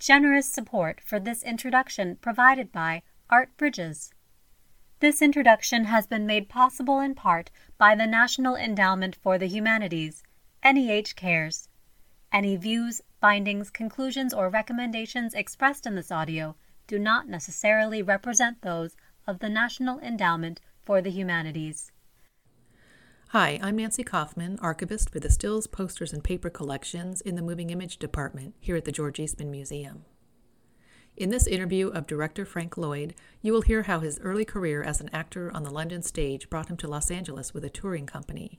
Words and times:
Generous 0.00 0.50
support 0.50 0.98
for 1.04 1.20
this 1.20 1.42
introduction 1.42 2.16
provided 2.22 2.72
by 2.72 3.02
Art 3.28 3.54
Bridges. 3.58 4.10
This 5.00 5.20
introduction 5.20 5.84
has 5.84 6.06
been 6.06 6.24
made 6.24 6.48
possible 6.48 7.00
in 7.00 7.14
part 7.14 7.50
by 7.76 7.94
the 7.94 8.06
National 8.06 8.56
Endowment 8.56 9.14
for 9.14 9.36
the 9.36 9.46
Humanities, 9.46 10.22
NEH 10.64 11.14
Cares. 11.16 11.68
Any 12.32 12.56
views, 12.56 13.02
findings, 13.20 13.68
conclusions, 13.68 14.32
or 14.32 14.48
recommendations 14.48 15.34
expressed 15.34 15.84
in 15.84 15.96
this 15.96 16.10
audio 16.10 16.56
do 16.86 16.98
not 16.98 17.28
necessarily 17.28 18.00
represent 18.00 18.62
those 18.62 18.96
of 19.26 19.40
the 19.40 19.50
National 19.50 19.98
Endowment 20.00 20.62
for 20.82 21.02
the 21.02 21.10
Humanities. 21.10 21.92
Hi, 23.32 23.60
I'm 23.62 23.76
Nancy 23.76 24.02
Kaufman, 24.02 24.58
archivist 24.60 25.08
for 25.08 25.20
the 25.20 25.30
stills, 25.30 25.68
posters, 25.68 26.12
and 26.12 26.24
paper 26.24 26.50
collections 26.50 27.20
in 27.20 27.36
the 27.36 27.42
Moving 27.42 27.70
Image 27.70 27.98
Department 27.98 28.56
here 28.58 28.74
at 28.74 28.84
the 28.84 28.90
George 28.90 29.20
Eastman 29.20 29.52
Museum. 29.52 30.04
In 31.16 31.30
this 31.30 31.46
interview 31.46 31.90
of 31.90 32.08
director 32.08 32.44
Frank 32.44 32.76
Lloyd, 32.76 33.14
you 33.40 33.52
will 33.52 33.62
hear 33.62 33.84
how 33.84 34.00
his 34.00 34.18
early 34.18 34.44
career 34.44 34.82
as 34.82 35.00
an 35.00 35.10
actor 35.12 35.48
on 35.54 35.62
the 35.62 35.70
London 35.70 36.02
stage 36.02 36.50
brought 36.50 36.68
him 36.68 36.76
to 36.78 36.88
Los 36.88 37.08
Angeles 37.08 37.54
with 37.54 37.64
a 37.64 37.70
touring 37.70 38.04
company. 38.04 38.58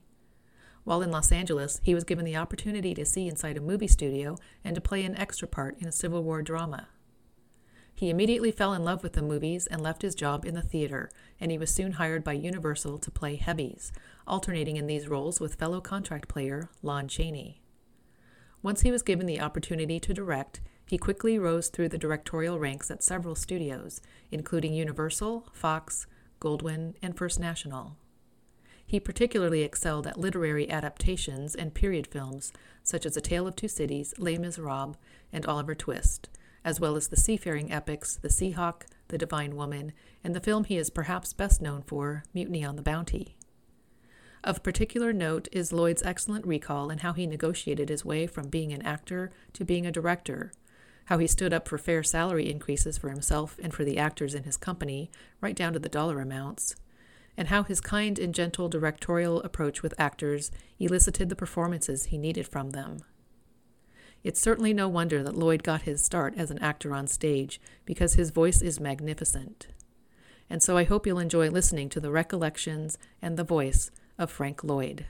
While 0.84 1.02
in 1.02 1.10
Los 1.10 1.32
Angeles, 1.32 1.78
he 1.82 1.94
was 1.94 2.04
given 2.04 2.24
the 2.24 2.38
opportunity 2.38 2.94
to 2.94 3.04
see 3.04 3.28
inside 3.28 3.58
a 3.58 3.60
movie 3.60 3.86
studio 3.86 4.38
and 4.64 4.74
to 4.74 4.80
play 4.80 5.04
an 5.04 5.18
extra 5.18 5.46
part 5.46 5.76
in 5.80 5.86
a 5.86 5.92
Civil 5.92 6.24
War 6.24 6.40
drama. 6.40 6.88
He 8.02 8.10
immediately 8.10 8.50
fell 8.50 8.74
in 8.74 8.82
love 8.84 9.04
with 9.04 9.12
the 9.12 9.22
movies 9.22 9.68
and 9.68 9.80
left 9.80 10.02
his 10.02 10.16
job 10.16 10.44
in 10.44 10.56
the 10.56 10.60
theater, 10.60 11.08
and 11.38 11.52
he 11.52 11.56
was 11.56 11.72
soon 11.72 11.92
hired 11.92 12.24
by 12.24 12.32
Universal 12.32 12.98
to 12.98 13.12
play 13.12 13.36
heavies, 13.36 13.92
alternating 14.26 14.76
in 14.76 14.88
these 14.88 15.06
roles 15.06 15.38
with 15.38 15.54
fellow 15.54 15.80
contract 15.80 16.26
player 16.26 16.68
Lon 16.82 17.06
Chaney. 17.06 17.62
Once 18.60 18.80
he 18.80 18.90
was 18.90 19.04
given 19.04 19.26
the 19.26 19.40
opportunity 19.40 20.00
to 20.00 20.12
direct, 20.12 20.60
he 20.84 20.98
quickly 20.98 21.38
rose 21.38 21.68
through 21.68 21.90
the 21.90 21.96
directorial 21.96 22.58
ranks 22.58 22.90
at 22.90 23.04
several 23.04 23.36
studios, 23.36 24.00
including 24.32 24.74
Universal, 24.74 25.46
Fox, 25.52 26.08
Goldwyn, 26.40 26.94
and 27.02 27.16
First 27.16 27.38
National. 27.38 27.96
He 28.84 28.98
particularly 28.98 29.62
excelled 29.62 30.08
at 30.08 30.18
literary 30.18 30.68
adaptations 30.68 31.54
and 31.54 31.72
period 31.72 32.08
films 32.08 32.52
such 32.82 33.06
as 33.06 33.16
A 33.16 33.20
Tale 33.20 33.46
of 33.46 33.54
Two 33.54 33.68
Cities, 33.68 34.12
Les 34.18 34.38
Miserables, 34.38 34.96
and 35.32 35.46
Oliver 35.46 35.76
Twist, 35.76 36.28
as 36.64 36.80
well 36.80 36.96
as 36.96 37.08
the 37.08 37.16
seafaring 37.16 37.72
epics 37.72 38.16
The 38.16 38.28
Seahawk, 38.28 38.82
The 39.08 39.18
Divine 39.18 39.56
Woman, 39.56 39.92
and 40.22 40.34
the 40.34 40.40
film 40.40 40.64
he 40.64 40.76
is 40.76 40.90
perhaps 40.90 41.32
best 41.32 41.60
known 41.60 41.82
for, 41.82 42.24
Mutiny 42.32 42.64
on 42.64 42.76
the 42.76 42.82
Bounty. 42.82 43.36
Of 44.44 44.62
particular 44.62 45.12
note 45.12 45.48
is 45.52 45.72
Lloyd's 45.72 46.02
excellent 46.02 46.46
recall 46.46 46.90
and 46.90 47.00
how 47.00 47.12
he 47.12 47.26
negotiated 47.26 47.88
his 47.88 48.04
way 48.04 48.26
from 48.26 48.48
being 48.48 48.72
an 48.72 48.82
actor 48.82 49.30
to 49.52 49.64
being 49.64 49.86
a 49.86 49.92
director, 49.92 50.52
how 51.06 51.18
he 51.18 51.26
stood 51.26 51.52
up 51.52 51.68
for 51.68 51.78
fair 51.78 52.02
salary 52.02 52.50
increases 52.50 52.98
for 52.98 53.08
himself 53.08 53.56
and 53.62 53.72
for 53.72 53.84
the 53.84 53.98
actors 53.98 54.34
in 54.34 54.42
his 54.42 54.56
company, 54.56 55.10
right 55.40 55.54
down 55.54 55.72
to 55.72 55.78
the 55.78 55.88
dollar 55.88 56.20
amounts, 56.20 56.74
and 57.36 57.48
how 57.48 57.62
his 57.62 57.80
kind 57.80 58.18
and 58.18 58.34
gentle 58.34 58.68
directorial 58.68 59.40
approach 59.42 59.82
with 59.82 59.94
actors 59.98 60.50
elicited 60.78 61.28
the 61.28 61.36
performances 61.36 62.06
he 62.06 62.18
needed 62.18 62.46
from 62.46 62.70
them. 62.70 62.98
It's 64.24 64.40
certainly 64.40 64.72
no 64.72 64.88
wonder 64.88 65.22
that 65.22 65.36
Lloyd 65.36 65.62
got 65.62 65.82
his 65.82 66.04
start 66.04 66.34
as 66.36 66.50
an 66.50 66.58
actor 66.60 66.94
on 66.94 67.06
stage, 67.06 67.60
because 67.84 68.14
his 68.14 68.30
voice 68.30 68.62
is 68.62 68.78
magnificent. 68.78 69.66
And 70.48 70.62
so 70.62 70.76
I 70.76 70.84
hope 70.84 71.06
you'll 71.06 71.18
enjoy 71.18 71.48
listening 71.48 71.88
to 71.90 72.00
the 72.00 72.10
recollections 72.10 72.98
and 73.20 73.36
the 73.36 73.44
voice 73.44 73.90
of 74.18 74.30
Frank 74.30 74.62
Lloyd. 74.62 75.06